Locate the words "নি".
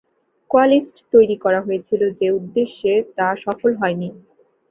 3.95-4.09